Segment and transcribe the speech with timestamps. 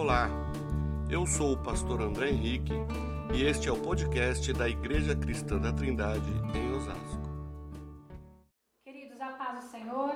[0.00, 0.28] Olá,
[1.10, 2.72] eu sou o pastor André Henrique
[3.34, 7.20] e este é o podcast da Igreja Cristã da Trindade em Osasco.
[8.84, 10.14] Queridos, a paz do Senhor,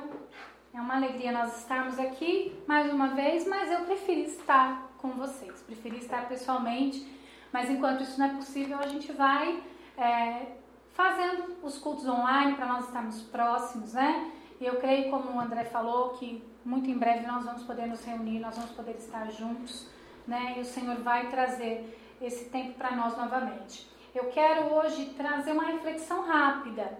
[0.72, 5.60] é uma alegria nós estarmos aqui mais uma vez, mas eu preferi estar com vocês,
[5.62, 7.04] preferi estar pessoalmente,
[7.52, 9.64] mas enquanto isso não é possível, a gente vai
[9.98, 10.46] é,
[10.90, 14.30] fazendo os cultos online para nós estarmos próximos, né?
[14.60, 18.04] E eu creio, como o André falou, que muito em breve nós vamos poder nos
[18.04, 19.88] reunir, nós vamos poder estar juntos,
[20.26, 20.54] né?
[20.56, 23.90] E o Senhor vai trazer esse tempo para nós novamente.
[24.14, 26.98] Eu quero hoje trazer uma reflexão rápida,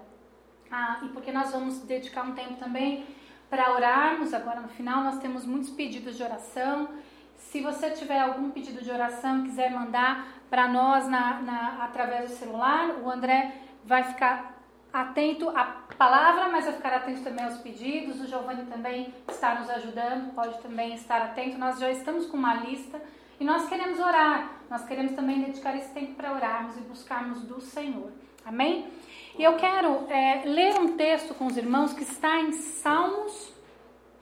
[0.71, 3.05] ah, e porque nós vamos dedicar um tempo também
[3.49, 4.33] para orarmos.
[4.33, 6.89] Agora no final nós temos muitos pedidos de oração.
[7.37, 12.35] Se você tiver algum pedido de oração quiser mandar para nós na, na, através do
[12.37, 14.52] celular, o André vai ficar
[14.93, 15.63] atento à
[15.97, 18.21] palavra, mas vai ficar atento também aos pedidos.
[18.21, 21.57] O Giovanni também está nos ajudando, pode também estar atento.
[21.57, 23.01] Nós já estamos com uma lista
[23.39, 24.61] e nós queremos orar.
[24.69, 28.11] Nós queremos também dedicar esse tempo para orarmos e buscarmos do Senhor.
[28.45, 28.87] Amém?
[29.37, 33.51] E eu quero é, ler um texto com os irmãos que está em Salmos,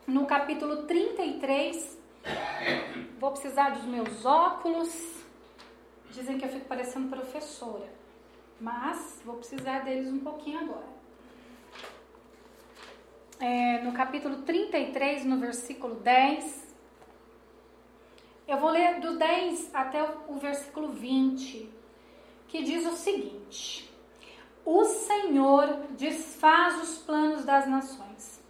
[0.06, 2.00] no capítulo 33.
[3.20, 5.22] Vou precisar dos meus óculos.
[6.12, 8.01] Dizem que eu fico parecendo professora
[8.62, 10.92] mas vou precisar deles um pouquinho agora.
[13.40, 16.72] É, no capítulo 33, no versículo 10,
[18.46, 21.68] eu vou ler do 10 até o versículo 20,
[22.46, 23.92] que diz o seguinte:
[24.64, 28.40] O Senhor desfaz os planos das nações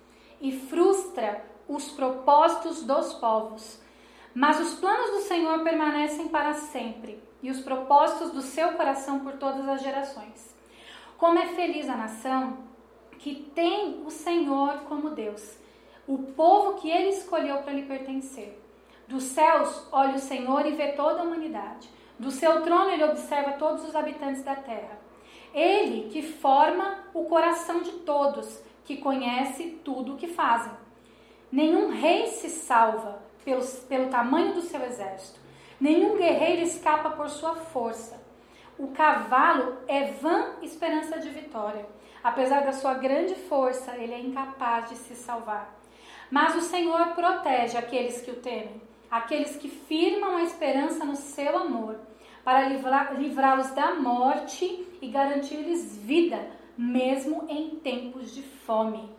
[0.42, 3.80] e frustra os propósitos dos povos,
[4.34, 9.32] mas os planos do Senhor permanecem para sempre e os propósitos do seu coração por
[9.34, 10.54] todas as gerações.
[11.18, 12.58] Como é feliz a nação
[13.18, 15.56] que tem o Senhor como Deus,
[16.06, 18.60] o povo que ele escolheu para lhe pertencer.
[19.06, 21.88] Dos céus olha o Senhor e vê toda a humanidade.
[22.18, 24.98] Do seu trono ele observa todos os habitantes da terra.
[25.54, 30.72] Ele que forma o coração de todos, que conhece tudo o que fazem.
[31.50, 35.41] Nenhum rei se salva pelo, pelo tamanho do seu exército.
[35.82, 38.22] Nenhum guerreiro escapa por sua força.
[38.78, 41.84] O cavalo é vã esperança de vitória.
[42.22, 45.76] Apesar da sua grande força, ele é incapaz de se salvar.
[46.30, 51.58] Mas o Senhor protege aqueles que o temem, aqueles que firmam a esperança no seu
[51.58, 51.98] amor,
[52.44, 52.68] para
[53.18, 59.10] livrá-los da morte e garantir-lhes vida, mesmo em tempos de fome.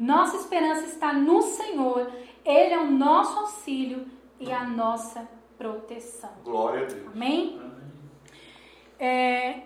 [0.00, 2.10] Nossa esperança está no Senhor,
[2.46, 4.06] Ele é o nosso auxílio
[4.40, 6.30] e a nossa proteção.
[6.44, 7.08] Glória a Deus.
[7.12, 7.60] Amém?
[8.98, 9.62] É,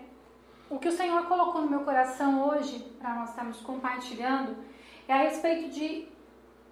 [0.69, 4.57] o que o Senhor colocou no meu coração hoje, para nós estarmos compartilhando,
[5.07, 6.07] é a respeito de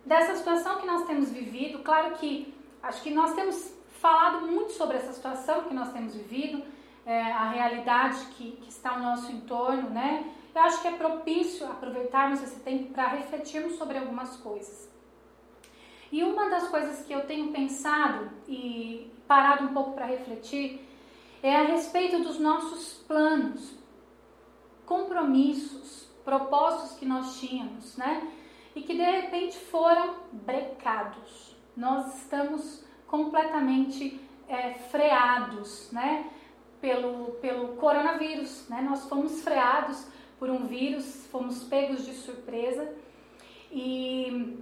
[0.03, 1.79] dessa situação que nós temos vivido.
[1.79, 6.63] Claro que acho que nós temos falado muito sobre essa situação que nós temos vivido,
[7.05, 10.33] é, a realidade que, que está ao nosso entorno, né?
[10.53, 14.90] Eu acho que é propício aproveitarmos esse tempo para refletirmos sobre algumas coisas.
[16.11, 20.85] E uma das coisas que eu tenho pensado e parado um pouco para refletir
[21.41, 23.73] é a respeito dos nossos planos,
[24.85, 28.29] compromissos, propósitos que nós tínhamos, né?
[28.75, 31.55] E que de repente foram brecados.
[31.75, 36.29] Nós estamos completamente é, freados, né?
[36.81, 38.81] Pelo, pelo coronavírus, né?
[38.81, 40.05] Nós fomos freados
[40.37, 42.93] por um vírus, fomos pegos de surpresa
[43.71, 44.61] e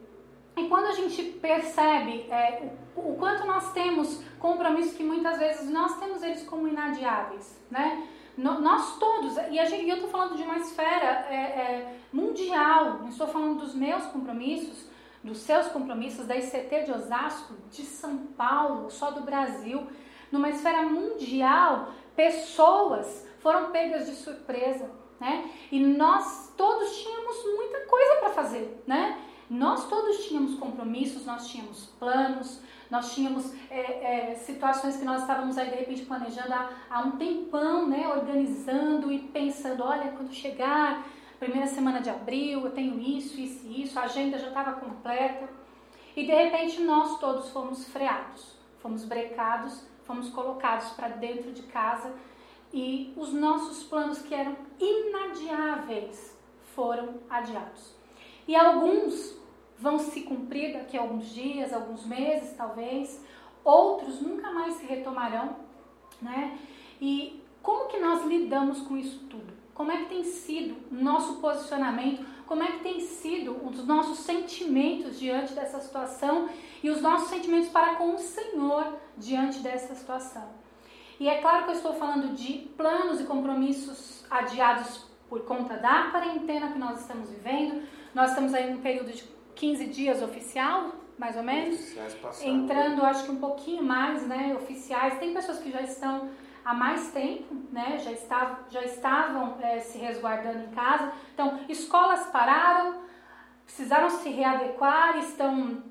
[0.55, 5.69] e quando a gente percebe é, o, o, quanto nós temos compromissos que muitas vezes
[5.69, 8.07] nós temos eles como inadiáveis, né?
[8.37, 13.09] No, nós todos, e, gente, eu estou falando de uma esfera é, é, mundial, não
[13.09, 14.87] estou falando dos meus compromissos,
[15.21, 19.85] dos seus compromissos, da ICT de Osasco, de São Paulo, só do Brasil,
[20.31, 24.89] numa esfera mundial, pessoas foram pegas de surpresa,
[25.19, 25.49] né?
[25.69, 29.17] E nós todos tínhamos muita coisa para fazer, né?
[29.49, 35.57] Nós todos tínhamos compromissos, nós tínhamos planos, nós tínhamos é, é, situações que nós estávamos
[35.57, 41.03] aí de repente planejando há, há um tempão, né, organizando e pensando, olha, quando chegar
[41.39, 45.49] primeira semana de abril, eu tenho isso, isso e isso, a agenda já estava completa.
[46.15, 52.13] E de repente nós todos fomos freados, fomos brecados, fomos colocados para dentro de casa
[52.73, 56.37] e os nossos planos que eram inadiáveis
[56.75, 57.98] foram adiados.
[58.49, 59.37] E alguns
[59.77, 63.23] vão se cumprir daqui a alguns dias, alguns meses talvez,
[63.63, 65.55] outros nunca mais se retomarão,
[66.19, 66.57] né?
[66.99, 69.53] E como que nós lidamos com isso tudo?
[69.73, 72.25] Como é que tem sido nosso posicionamento?
[72.49, 76.49] como é que tem sido os nossos sentimentos diante dessa situação
[76.81, 80.49] e os nossos sentimentos para com o Senhor diante dessa situação.
[81.19, 86.09] E é claro que eu estou falando de planos e compromissos adiados por conta da
[86.09, 87.83] quarentena que nós estamos vivendo.
[88.13, 89.23] Nós estamos aí num período de
[89.55, 91.79] 15 dias oficial, mais ou menos.
[92.47, 95.19] Entrando, acho que um pouquinho mais, né, oficiais.
[95.19, 96.29] Tem pessoas que já estão
[96.63, 101.11] há mais tempo, né, já, estavam, já estavam é, se resguardando em casa.
[101.33, 103.01] Então, escolas pararam,
[103.65, 105.83] precisaram se readequar, estão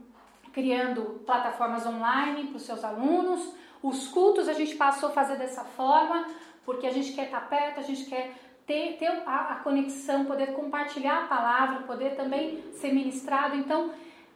[0.52, 3.54] criando plataformas online para os seus alunos.
[3.82, 6.26] Os cultos a gente passou a fazer dessa forma,
[6.64, 8.34] porque a gente quer estar perto, a gente quer
[8.68, 13.56] ter, ter a, a conexão, poder compartilhar a palavra, poder também ser ministrado.
[13.56, 13.90] Então,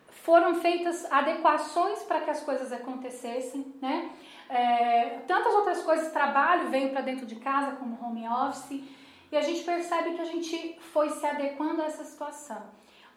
[0.09, 4.11] foram feitas adequações para que as coisas acontecessem, né?
[4.49, 8.83] É, tantas outras coisas, trabalho veio para dentro de casa, como home office,
[9.31, 12.63] e a gente percebe que a gente foi se adequando a essa situação.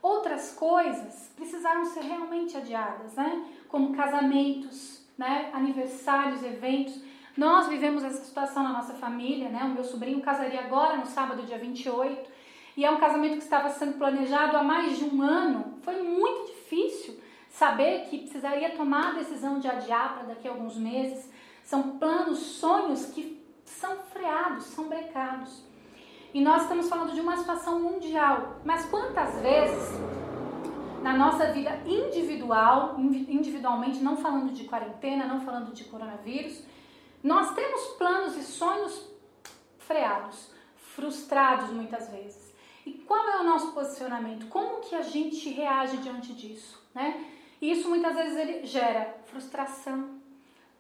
[0.02, 3.46] Outras coisas precisaram ser realmente adiadas, né?
[3.70, 5.50] Como casamentos, né?
[5.54, 7.02] aniversários, eventos.
[7.38, 9.64] Nós vivemos essa situação na nossa família, né?
[9.64, 12.30] O meu sobrinho casaria agora no sábado, dia 28,
[12.78, 15.78] e é um casamento que estava sendo planejado há mais de um ano.
[15.82, 20.78] Foi muito difícil saber que precisaria tomar a decisão de adiar para daqui a alguns
[20.78, 21.30] meses.
[21.64, 25.64] São planos, sonhos que são freados, são brecados.
[26.34, 28.58] E nós estamos falando de uma situação mundial.
[28.64, 30.00] Mas quantas vezes
[31.02, 36.64] na nossa vida individual, individualmente, não falando de quarentena, não falando de coronavírus,
[37.25, 39.10] nós temos planos e sonhos
[39.80, 42.54] freados, frustrados muitas vezes.
[42.86, 44.45] E qual é o nosso posicionamento?
[44.48, 47.25] Como que a gente reage diante disso, né?
[47.60, 50.22] E isso muitas vezes ele gera frustração,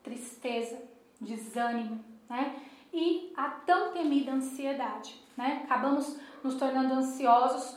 [0.03, 0.79] tristeza,
[1.19, 2.55] desânimo, né?
[2.93, 5.61] E a tão temida ansiedade, né?
[5.63, 7.75] Acabamos nos tornando ansiosos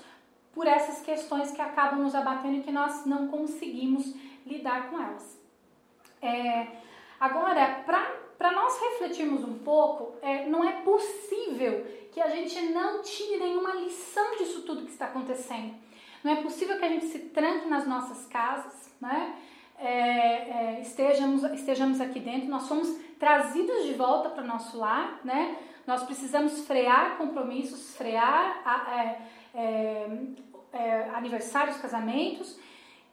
[0.53, 5.41] por essas questões que acabam nos abatendo e que nós não conseguimos lidar com elas.
[6.21, 6.67] É,
[7.19, 13.39] agora, para nós refletirmos um pouco, é, não é possível que a gente não tire
[13.39, 15.75] nenhuma lição disso tudo que está acontecendo.
[16.23, 19.37] Não é possível que a gente se tranque nas nossas casas, né?
[19.79, 25.21] É, é, estejamos, estejamos aqui dentro, nós somos trazidos de volta para o nosso lar,
[25.25, 25.57] né?
[25.87, 29.23] Nós precisamos frear compromissos, frear a, é,
[29.55, 30.09] é
[30.73, 32.59] é, aniversários, casamentos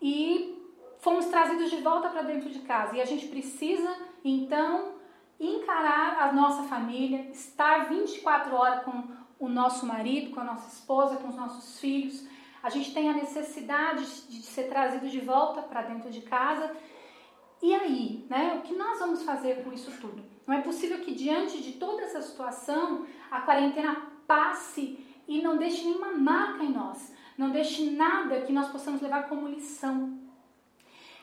[0.01, 0.61] e
[0.99, 2.95] fomos trazidos de volta para dentro de casa.
[2.95, 4.94] E a gente precisa, então,
[5.39, 9.03] encarar a nossa família, estar 24 horas com
[9.39, 12.25] o nosso marido, com a nossa esposa, com os nossos filhos.
[12.63, 16.75] A gente tem a necessidade de ser trazido de volta para dentro de casa.
[17.61, 18.55] E aí, né?
[18.57, 20.23] O que nós vamos fazer com isso tudo?
[20.47, 25.83] Não é possível que diante de toda essa situação a quarentena passe e não deixe
[25.83, 27.13] nenhuma marca em nós.
[27.37, 30.17] Não deixe nada que nós possamos levar como lição.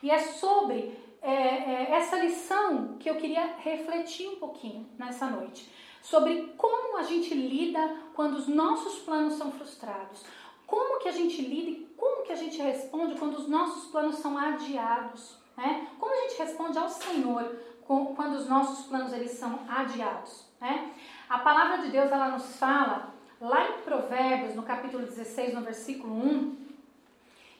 [0.01, 5.71] E é sobre é, é, essa lição que eu queria refletir um pouquinho nessa noite.
[6.01, 10.25] Sobre como a gente lida quando os nossos planos são frustrados.
[10.67, 14.17] Como que a gente lida e como que a gente responde quando os nossos planos
[14.17, 15.37] são adiados.
[15.55, 15.87] Né?
[15.97, 17.55] Como a gente responde ao Senhor
[17.87, 20.45] quando os nossos planos eles são adiados.
[20.59, 20.91] Né?
[21.29, 26.13] A palavra de Deus ela nos fala lá em Provérbios, no capítulo 16, no versículo
[26.13, 26.57] 1,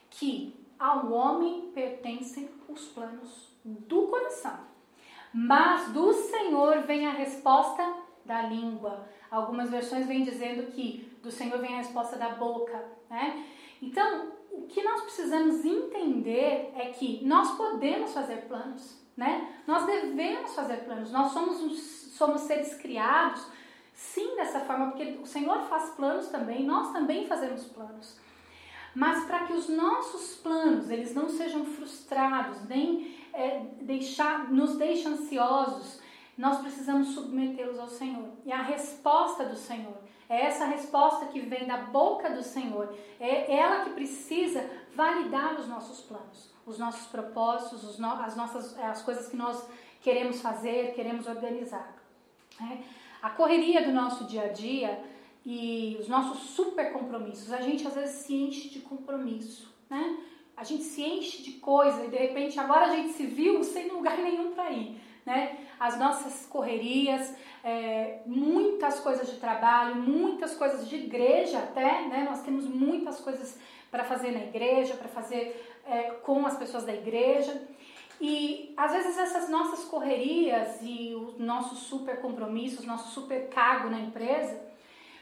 [0.09, 4.59] que ao homem pertencem os planos do coração,
[5.33, 7.95] mas do Senhor vem a resposta
[8.25, 9.07] da língua.
[9.29, 13.45] Algumas versões vêm dizendo que do Senhor vem a resposta da boca, né?
[13.81, 19.61] Então, o que nós precisamos entender é que nós podemos fazer planos, né?
[19.65, 21.11] Nós devemos fazer planos.
[21.11, 21.57] Nós somos,
[22.15, 23.45] somos seres criados
[23.93, 28.17] sim dessa forma, porque o Senhor faz planos também, nós também fazemos planos.
[28.95, 35.11] Mas para que os nossos planos eles não sejam frustrados, nem é, deixar, nos deixem
[35.11, 35.99] ansiosos,
[36.37, 38.29] nós precisamos submetê-los ao Senhor.
[38.45, 39.97] E a resposta do Senhor
[40.29, 42.95] é essa resposta que vem da boca do Senhor.
[43.19, 48.77] É ela que precisa validar os nossos planos, os nossos propósitos, os no, as nossas
[48.79, 49.67] as coisas que nós
[50.01, 51.95] queremos fazer, queremos organizar.
[52.61, 52.77] É.
[53.21, 55.03] A correria do nosso dia a dia
[55.45, 60.17] e os nossos super compromissos, a gente às vezes se enche de compromisso, né?
[60.55, 63.89] A gente se enche de coisa e de repente agora a gente se viu sem
[63.89, 65.57] lugar nenhum para ir, né?
[65.79, 72.25] As nossas correrias, é, muitas coisas de trabalho, muitas coisas de igreja até, né?
[72.29, 73.57] Nós temos muitas coisas
[73.89, 77.67] para fazer na igreja, para fazer é, com as pessoas da igreja.
[78.21, 83.99] E às vezes essas nossas correrias e os nossos super compromissos, nosso super cargo na
[83.99, 84.61] empresa,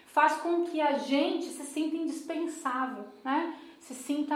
[0.06, 3.58] faz com que a gente se sinta indispensável, né?
[3.82, 4.36] Se sinta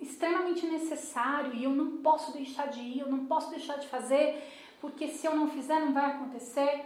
[0.00, 4.42] extremamente necessário e eu não posso deixar de ir, eu não posso deixar de fazer,
[4.80, 6.84] porque se eu não fizer não vai acontecer.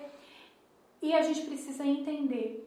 [1.03, 2.63] E a gente precisa entender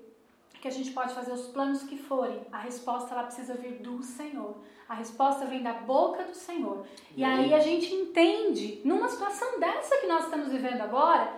[0.60, 4.04] que a gente pode fazer os planos que forem, a resposta ela precisa vir do
[4.04, 4.58] Senhor.
[4.90, 6.86] A resposta vem da boca do Senhor.
[7.16, 11.34] E aí a gente entende, numa situação dessa que nós estamos vivendo agora,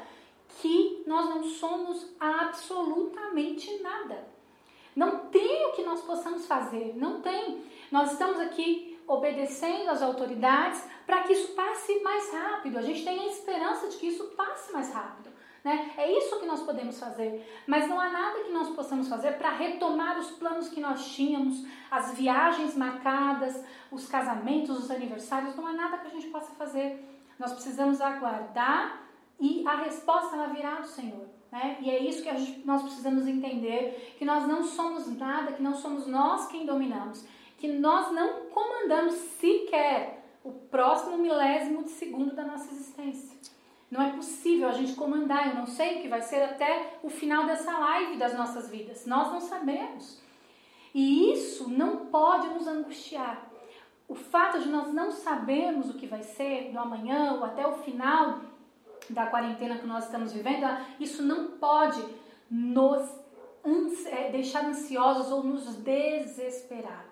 [0.62, 4.26] que nós não somos absolutamente nada.
[4.96, 7.62] Não tem o que nós possamos fazer, não tem.
[7.92, 12.78] Nós estamos aqui obedecendo às autoridades para que isso passe mais rápido.
[12.78, 15.30] A gente tem a esperança de que isso passe mais rápido.
[15.64, 15.92] Né?
[15.98, 19.52] É isso que nós podemos fazer, mas não há nada que nós possamos fazer para
[19.52, 25.74] retomar os planos que nós tínhamos, as viagens marcadas, os casamentos, os aniversários, não há
[25.74, 27.06] nada que a gente possa fazer.
[27.38, 29.04] Nós precisamos aguardar
[29.40, 31.28] e a resposta ela virá do Senhor.
[31.52, 31.78] Né?
[31.82, 35.76] E é isso que gente, nós precisamos entender: que nós não somos nada, que não
[35.76, 37.26] somos nós quem dominamos,
[37.62, 43.38] que nós não comandamos sequer o próximo milésimo de segundo da nossa existência.
[43.92, 45.50] Não é possível a gente comandar.
[45.50, 49.06] Eu não sei o que vai ser até o final dessa live das nossas vidas.
[49.06, 50.20] Nós não sabemos.
[50.92, 53.48] E isso não pode nos angustiar.
[54.08, 57.74] O fato de nós não sabermos o que vai ser do amanhã ou até o
[57.74, 58.40] final
[59.08, 60.66] da quarentena que nós estamos vivendo,
[61.00, 62.04] isso não pode
[62.50, 63.08] nos
[64.08, 67.11] é, deixar ansiosos ou nos desesperar.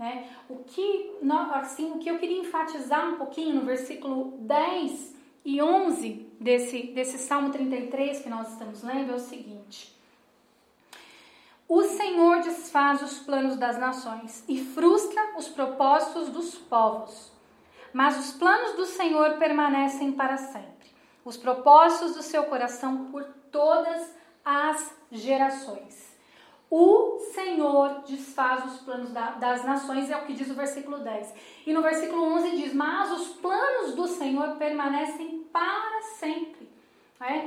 [0.00, 0.30] Né?
[0.48, 1.12] O, que,
[1.52, 5.14] assim, o que eu queria enfatizar um pouquinho no versículo 10
[5.44, 9.94] e 11 desse, desse Salmo 33 que nós estamos lendo é o seguinte:
[11.68, 17.30] O Senhor desfaz os planos das nações e frustra os propósitos dos povos.
[17.92, 20.88] Mas os planos do Senhor permanecem para sempre,
[21.26, 26.09] os propósitos do seu coração por todas as gerações.
[26.70, 31.34] O Senhor desfaz os planos da, das nações, é o que diz o versículo 10.
[31.66, 36.70] E no versículo 11 diz: Mas os planos do Senhor permanecem para sempre.
[37.20, 37.40] É?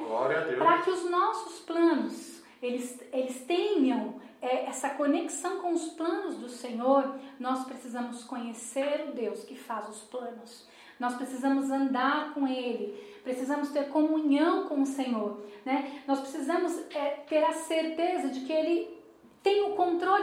[0.58, 6.48] Para que os nossos planos eles, eles tenham é, essa conexão com os planos do
[6.48, 10.68] Senhor, nós precisamos conhecer o Deus que faz os planos.
[11.00, 16.04] Nós precisamos andar com Ele, precisamos ter comunhão com o Senhor, né?
[16.08, 18.93] Nós precisamos é, ter a certeza de que Ele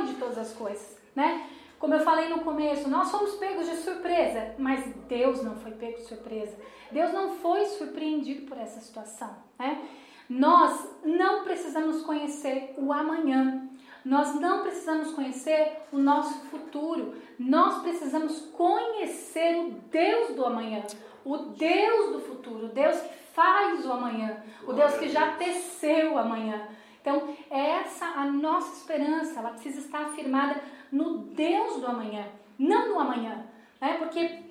[0.01, 1.47] controle de todas as coisas, né?
[1.79, 5.97] Como eu falei no começo, nós fomos pegos de surpresa, mas Deus não foi pego
[5.97, 6.55] de surpresa.
[6.91, 9.83] Deus não foi surpreendido por essa situação, né?
[10.29, 13.67] Nós não precisamos conhecer o amanhã.
[14.05, 17.15] Nós não precisamos conhecer o nosso futuro.
[17.39, 20.85] Nós precisamos conhecer o Deus do amanhã,
[21.25, 26.15] o Deus do futuro, o Deus que faz o amanhã, o Deus que já teceu
[26.15, 26.69] o amanhã.
[27.01, 32.27] Então, essa a nossa esperança, ela precisa estar afirmada no Deus do amanhã,
[32.59, 33.47] não no amanhã,
[33.81, 33.95] né?
[33.95, 34.43] Porque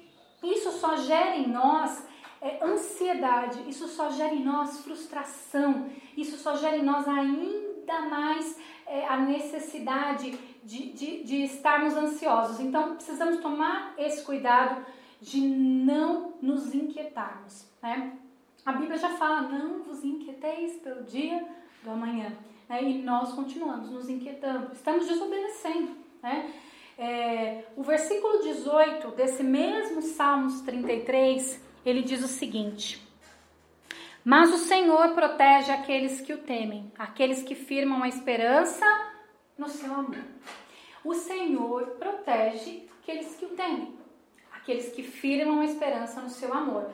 [0.42, 2.08] isso só gera em nós
[2.42, 8.60] é, ansiedade, isso só gera em nós frustração, isso só gera em nós ainda mais
[8.88, 10.32] é, a necessidade
[10.64, 12.60] de, de, de estarmos ansiosos.
[12.60, 14.86] Então, precisamos tomar esse cuidado
[15.22, 18.18] de não nos inquietarmos, né?
[18.66, 22.36] A Bíblia já fala: não vos inquieteis pelo dia do amanhã.
[22.68, 22.84] Né?
[22.84, 25.98] E nós continuamos nos inquietando, estamos desobedecendo.
[26.22, 26.54] Né?
[26.98, 33.08] É, o versículo 18 desse mesmo Salmos 33, ele diz o seguinte:
[34.24, 38.86] Mas o Senhor protege aqueles que o temem, aqueles que firmam a esperança
[39.58, 40.18] no seu amor.
[41.04, 43.98] O Senhor protege aqueles que o temem,
[44.52, 46.90] aqueles que firmam a esperança no seu amor.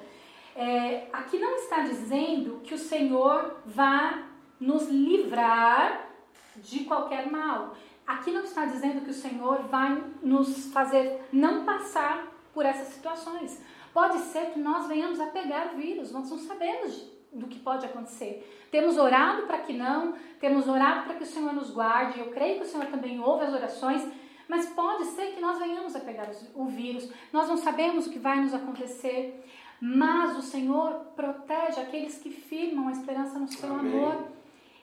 [0.56, 4.24] É, aqui não está dizendo que o Senhor vá
[4.60, 6.10] nos livrar
[6.58, 7.76] de qualquer mal.
[8.06, 13.62] Aqui não está dizendo que o Senhor vai nos fazer não passar por essas situações.
[13.94, 17.86] Pode ser que nós venhamos a pegar o vírus, nós não sabemos do que pode
[17.86, 18.68] acontecer.
[18.72, 22.20] Temos orado para que não, temos orado para que o Senhor nos guarde.
[22.20, 24.08] Eu creio que o Senhor também ouve as orações,
[24.48, 27.10] mas pode ser que nós venhamos a pegar o vírus.
[27.34, 29.44] Nós não sabemos o que vai nos acontecer,
[29.82, 33.94] mas o Senhor protege aqueles que firmam a esperança no seu Amém.
[33.94, 34.35] amor.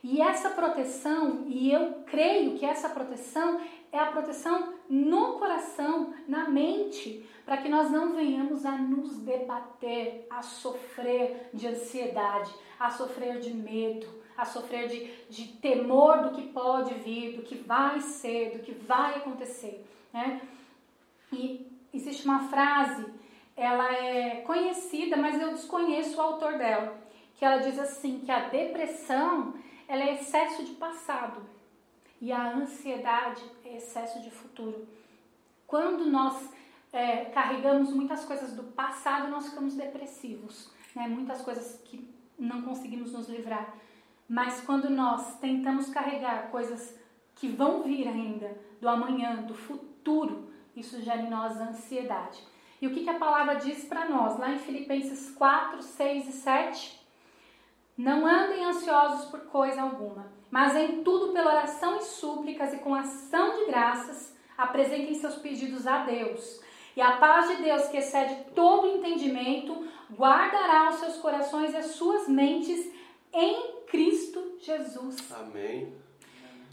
[0.02, 3.60] E essa proteção, e eu creio que essa proteção
[3.92, 10.26] é a proteção no coração, na mente, para que nós não venhamos a nos debater,
[10.28, 16.48] a sofrer de ansiedade, a sofrer de medo, a sofrer de, de temor do que
[16.48, 19.86] pode vir, do que vai ser, do que vai acontecer.
[20.12, 20.40] Né?
[21.32, 23.06] E existe uma frase,
[23.56, 26.98] ela é conhecida, mas eu desconheço o autor dela,
[27.36, 29.54] que ela diz assim, que a depressão
[29.92, 31.42] ela é excesso de passado.
[32.18, 34.88] E a ansiedade é excesso de futuro.
[35.66, 36.50] Quando nós
[36.90, 41.06] é, carregamos muitas coisas do passado, nós ficamos depressivos, né?
[41.06, 43.74] muitas coisas que não conseguimos nos livrar.
[44.26, 46.98] Mas quando nós tentamos carregar coisas
[47.34, 52.42] que vão vir ainda, do amanhã, do futuro, isso gera em nós ansiedade.
[52.80, 54.38] E o que, que a palavra diz para nós?
[54.38, 57.01] Lá em Filipenses 4, 6 e 7.
[57.96, 62.94] Não andem ansiosos por coisa alguma, mas em tudo pela oração e súplicas e com
[62.94, 66.60] ação de graças, apresentem seus pedidos a Deus.
[66.96, 71.86] E a paz de Deus, que excede todo entendimento, guardará os seus corações e as
[71.86, 72.92] suas mentes
[73.32, 75.32] em Cristo Jesus.
[75.32, 75.94] Amém.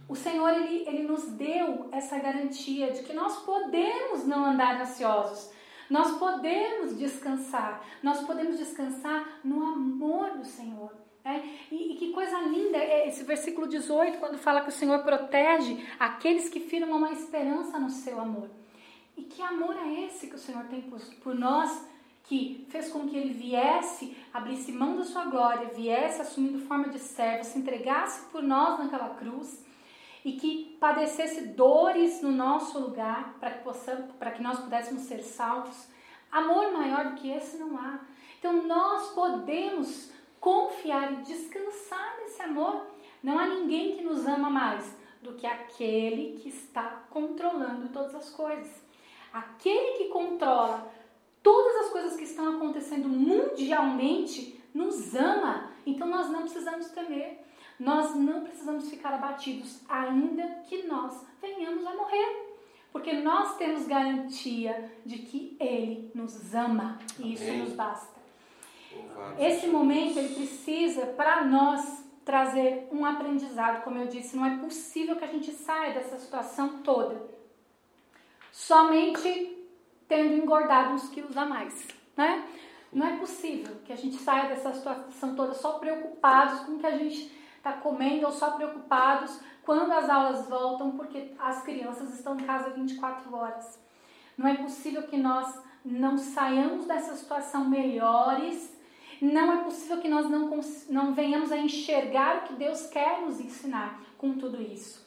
[0.08, 5.52] O Senhor, ele, ele nos deu essa garantia de que nós podemos não andar ansiosos.
[5.90, 7.86] Nós podemos descansar.
[8.02, 10.92] Nós podemos descansar no amor do Senhor.
[11.24, 15.04] É, e, e, que coisa linda é esse versículo 18, quando fala que o Senhor
[15.04, 18.50] protege aqueles que firmam uma esperança no seu amor.
[19.18, 21.88] E que amor é esse que o Senhor tem por, por nós,
[22.24, 27.00] que fez com que ele viesse, abrisse mão da sua glória, viesse assumindo forma de
[27.00, 29.66] servo, se entregasse por nós naquela cruz
[30.24, 33.64] e que padecesse dores no nosso lugar para que,
[34.20, 35.88] para que nós pudéssemos ser salvos.
[36.32, 38.00] Amor maior do que esse não há.
[38.38, 42.88] Então nós podemos confiar e descansar nesse amor.
[43.22, 48.30] Não há ninguém que nos ama mais do que aquele que está controlando todas as
[48.30, 48.82] coisas.
[49.34, 50.92] Aquele que controla
[51.44, 55.72] todas as coisas que estão acontecendo mundialmente nos ama.
[55.86, 57.46] Então nós não precisamos temer.
[57.80, 62.50] Nós não precisamos ficar abatidos, ainda que nós venhamos a morrer.
[62.92, 68.19] Porque nós temos garantia de que Ele nos ama e isso nos basta.
[69.38, 75.16] Esse momento ele precisa para nós trazer um aprendizado, como eu disse, não é possível
[75.16, 77.40] que a gente saia dessa situação toda
[78.52, 79.58] somente
[80.08, 82.46] tendo engordado uns quilos a mais, né?
[82.92, 86.88] Não é possível que a gente saia dessa situação toda só preocupados com o que
[86.88, 92.36] a gente está comendo ou só preocupados quando as aulas voltam porque as crianças estão
[92.36, 93.80] em casa 24 horas.
[94.36, 98.76] Não é possível que nós não saiamos dessa situação melhores
[99.22, 103.40] não é possível que nós não, não venhamos a enxergar o que Deus quer nos
[103.40, 105.06] ensinar com tudo isso.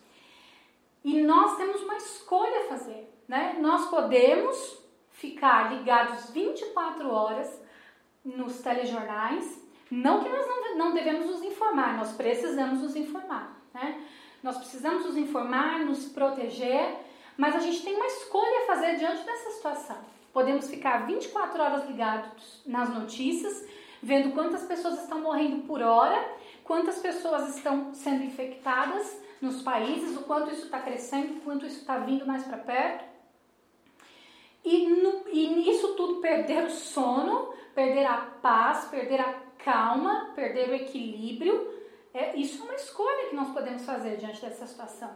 [1.05, 3.57] E nós temos uma escolha a fazer, né?
[3.61, 4.79] Nós podemos
[5.11, 7.61] ficar ligados 24 horas
[8.25, 14.01] nos telejornais, não que nós não, não devemos nos informar, nós precisamos nos informar, né?
[14.43, 16.97] Nós precisamos nos informar, nos proteger,
[17.37, 19.97] mas a gente tem uma escolha a fazer diante dessa situação.
[20.33, 23.67] Podemos ficar 24 horas ligados nas notícias
[24.03, 26.19] vendo quantas pessoas estão morrendo por hora,
[26.65, 31.81] quantas pessoas estão sendo infectadas nos países, o quanto isso está crescendo, o quanto isso
[31.81, 33.05] está vindo mais para perto.
[34.65, 40.69] E, no, e nisso tudo perder o sono, perder a paz, perder a calma, perder
[40.69, 41.73] o equilíbrio.
[42.15, 45.11] É, isso é uma escolha que nós podemos fazer diante dessa situação.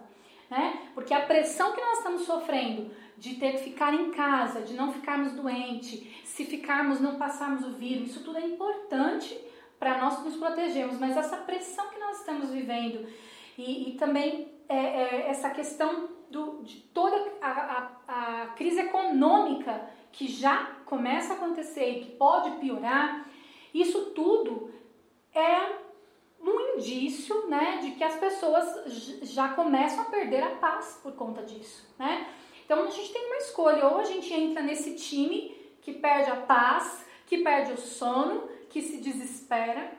[0.51, 0.91] Né?
[0.95, 4.93] Porque a pressão que nós estamos sofrendo de ter que ficar em casa, de não
[4.93, 9.39] ficarmos doentes, se ficarmos, não passarmos o vírus, isso tudo é importante
[9.79, 13.07] para nós nos protegermos, mas essa pressão que nós estamos vivendo
[13.59, 17.51] e, e também é, é, essa questão do, de toda a,
[18.07, 23.29] a, a crise econômica que já começa a acontecer e que pode piorar,
[23.73, 24.73] isso tudo
[25.35, 25.86] é
[26.77, 28.67] indício né, de que as pessoas
[29.23, 31.89] já começam a perder a paz por conta disso.
[31.99, 32.27] Né?
[32.65, 36.37] Então a gente tem uma escolha, ou a gente entra nesse time que perde a
[36.37, 39.93] paz, que perde o sono, que se desespera.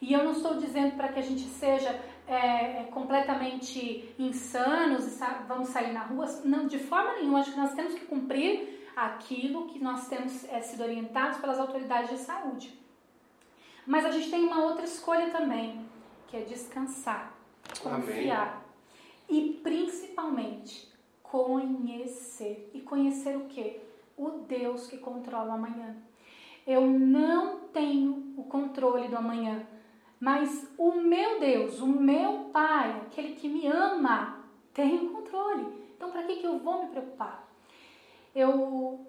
[0.00, 5.24] E eu não estou dizendo para que a gente seja é, é completamente insanos e
[5.46, 6.26] vamos sair na rua.
[6.44, 7.40] Não, de forma nenhuma.
[7.40, 12.10] Acho que nós temos que cumprir aquilo que nós temos é, sido orientados pelas autoridades
[12.10, 12.72] de saúde.
[13.86, 15.84] Mas a gente tem uma outra escolha também,
[16.34, 17.32] que é descansar,
[17.80, 18.64] confiar.
[19.28, 19.50] Amém.
[19.52, 20.92] E principalmente
[21.22, 22.72] conhecer.
[22.74, 23.80] E conhecer o quê?
[24.16, 25.96] O Deus que controla o amanhã.
[26.66, 29.64] Eu não tenho o controle do amanhã,
[30.18, 35.66] mas o meu Deus, o meu Pai, aquele que me ama, tem o controle.
[35.94, 37.48] Então, para que, que eu vou me preocupar?
[38.34, 39.06] Eu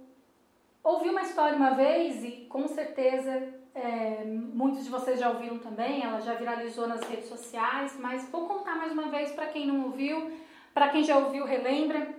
[0.83, 6.03] ouvi uma história uma vez e com certeza é, muitos de vocês já ouviram também,
[6.03, 9.83] ela já viralizou nas redes sociais, mas vou contar mais uma vez para quem não
[9.83, 10.31] ouviu
[10.75, 12.13] para quem já ouviu, relembra.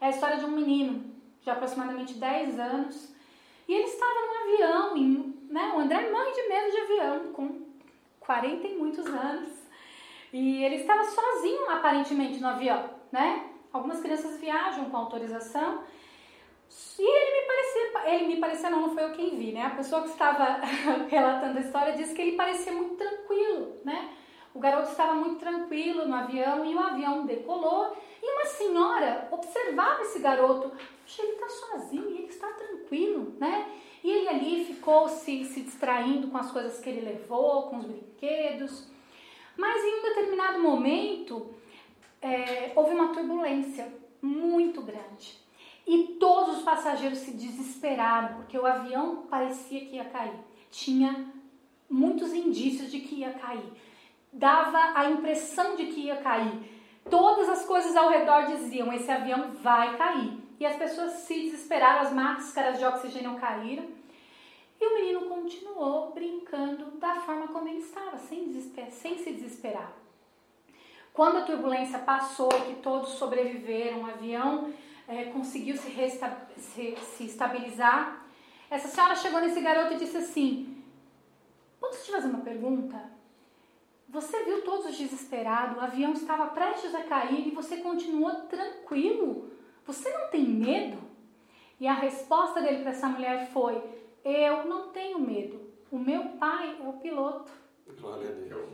[0.00, 1.04] É a história de um menino
[1.40, 3.14] de aproximadamente 10 anos.
[3.68, 5.72] E ele estava num avião, em, né?
[5.76, 7.62] O André morre de medo de avião, com
[8.18, 9.48] 40 e muitos anos.
[10.32, 13.48] E ele estava sozinho, aparentemente, no avião, né?
[13.72, 15.84] Algumas crianças viajam com autorização.
[16.98, 19.66] E ele me parecia, ele me parecia não, não foi eu quem vi, né?
[19.66, 20.60] A pessoa que estava
[21.08, 24.10] relatando a história disse que ele parecia muito tranquilo, né?
[24.54, 30.02] O garoto estava muito tranquilo no avião e o avião decolou e uma senhora observava
[30.02, 30.70] esse garoto.
[31.02, 33.66] Puxa, ele está sozinho ele está tranquilo, né?
[34.04, 37.86] E ele ali ficou se, se distraindo com as coisas que ele levou, com os
[37.86, 38.88] brinquedos.
[39.56, 41.54] Mas em um determinado momento,
[42.20, 45.41] é, houve uma turbulência muito grande.
[45.86, 50.38] E todos os passageiros se desesperaram, porque o avião parecia que ia cair.
[50.70, 51.26] Tinha
[51.90, 53.72] muitos indícios de que ia cair.
[54.32, 56.52] Dava a impressão de que ia cair.
[57.10, 60.38] Todas as coisas ao redor diziam: esse avião vai cair.
[60.58, 63.84] E as pessoas se desesperaram, as máscaras de oxigênio caíram.
[64.80, 68.52] E o menino continuou brincando da forma como ele estava, sem,
[68.90, 69.92] sem se desesperar.
[71.12, 74.72] Quando a turbulência passou e que todos sobreviveram, o avião
[75.12, 75.90] é, conseguiu se,
[76.56, 78.26] se, se estabilizar,
[78.70, 80.82] essa senhora chegou nesse garoto e disse assim:
[81.78, 83.12] Posso te fazer uma pergunta?
[84.08, 89.50] Você viu todos desesperados, o avião estava prestes a cair e você continuou tranquilo?
[89.86, 90.98] Você não tem medo?
[91.78, 93.82] E a resposta dele para essa mulher foi:
[94.24, 95.60] Eu não tenho medo.
[95.90, 97.52] O meu pai é o piloto.
[98.00, 98.68] Glória a Deus.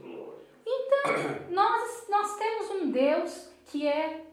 [0.64, 4.27] Então, nós, nós temos um Deus que é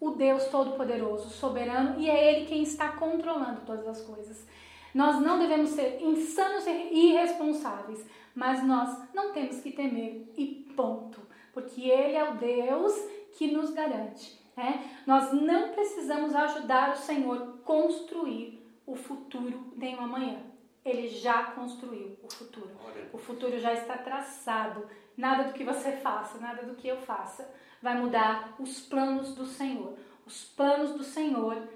[0.00, 4.46] o Deus Todo-Poderoso, soberano, e é Ele quem está controlando todas as coisas.
[4.94, 11.20] Nós não devemos ser insanos e irresponsáveis, mas nós não temos que temer, e ponto.
[11.52, 12.94] Porque Ele é o Deus
[13.32, 14.38] que nos garante.
[14.56, 14.88] Né?
[15.06, 20.40] Nós não precisamos ajudar o Senhor a construir o futuro de um amanhã.
[20.84, 22.70] Ele já construiu o futuro.
[23.12, 24.86] O futuro já está traçado.
[25.16, 27.48] Nada do que você faça, nada do que eu faça
[27.82, 29.96] vai mudar os planos do Senhor.
[30.26, 31.68] Os planos do Senhor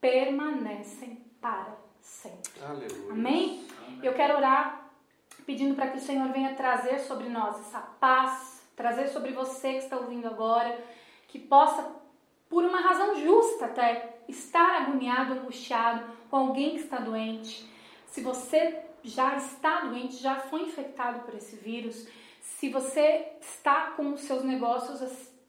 [0.00, 2.52] permanecem para sempre.
[2.62, 3.12] Aleluia.
[3.12, 3.66] Amém?
[4.02, 4.90] Eu quero orar
[5.46, 9.78] pedindo para que o Senhor venha trazer sobre nós essa paz, trazer sobre você que
[9.78, 10.78] está ouvindo agora,
[11.28, 11.90] que possa,
[12.48, 17.68] por uma razão justa até, estar agoniado, angustiado com alguém que está doente.
[18.06, 22.08] Se você já está doente, já foi infectado por esse vírus,
[22.40, 25.00] se você está com os seus negócios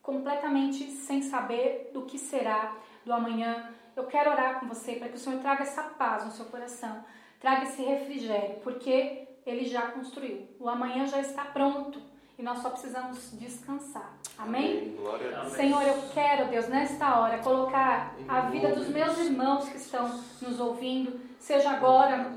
[0.05, 5.15] completamente sem saber do que será do amanhã, eu quero orar com você para que
[5.15, 7.03] o Senhor traga essa paz no seu coração,
[7.39, 10.47] traga esse refrigério, porque Ele já construiu.
[10.59, 11.99] O amanhã já está pronto
[12.37, 14.13] e nós só precisamos descansar.
[14.37, 14.95] Amém?
[14.99, 15.49] Amém.
[15.49, 20.07] Senhor, eu quero, Deus, nesta hora, colocar a vida dos meus irmãos que estão
[20.41, 22.31] nos ouvindo, seja agora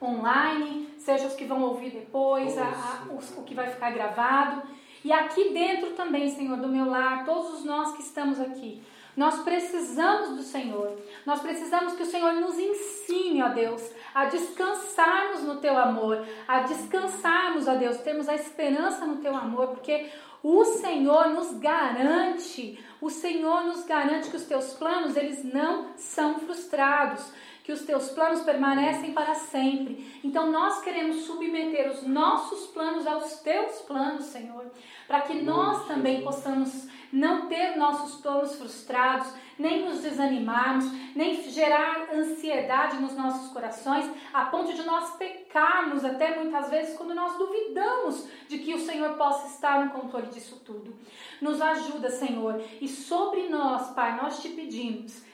[0.00, 4.62] online, seja os que vão ouvir depois, a, a, o, o que vai ficar gravado.
[5.04, 8.82] E aqui dentro também, Senhor, do meu lar, todos nós que estamos aqui,
[9.16, 10.96] nós precisamos do Senhor.
[11.26, 13.82] Nós precisamos que o Senhor nos ensine, ó Deus,
[14.14, 19.68] a descansarmos no teu amor, a descansarmos, ó Deus, temos a esperança no teu amor,
[19.68, 20.10] porque
[20.42, 26.38] o Senhor nos garante, o Senhor nos garante que os teus planos, eles não são
[26.38, 27.30] frustrados
[27.70, 30.20] que os teus planos permanecem para sempre.
[30.24, 34.66] Então nós queremos submeter os nossos planos aos teus planos, Senhor,
[35.06, 42.08] para que nós também possamos não ter nossos planos frustrados, nem nos desanimarmos, nem gerar
[42.12, 48.28] ansiedade nos nossos corações, a ponto de nós pecarmos até muitas vezes quando nós duvidamos
[48.48, 50.92] de que o Senhor possa estar no controle disso tudo.
[51.40, 55.29] Nos ajuda, Senhor, e sobre nós, Pai, nós te pedimos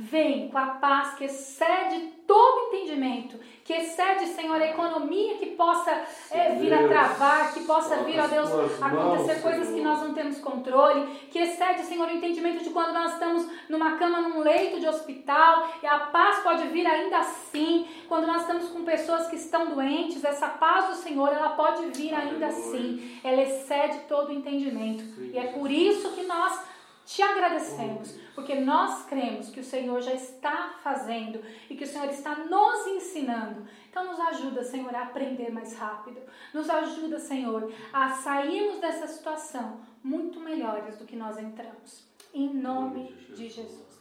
[0.00, 5.90] Vem com a paz que excede todo entendimento, que excede, Senhor, a economia que possa
[6.30, 10.38] é, vir a travar, que possa vir, ó Deus, acontecer coisas que nós não temos
[10.38, 14.86] controle, que excede, Senhor, o entendimento de quando nós estamos numa cama, num leito de
[14.86, 19.66] hospital, e a paz pode vir ainda assim, quando nós estamos com pessoas que estão
[19.66, 25.02] doentes, essa paz do Senhor, ela pode vir ainda assim, ela excede todo o entendimento,
[25.18, 26.67] e é por isso que nós
[27.08, 31.40] te agradecemos, porque nós cremos que o Senhor já está fazendo
[31.70, 33.66] e que o Senhor está nos ensinando.
[33.88, 36.20] Então, nos ajuda, Senhor, a aprender mais rápido.
[36.52, 42.06] Nos ajuda, Senhor, a sairmos dessa situação muito melhores do que nós entramos.
[42.34, 43.98] Em nome de Jesus.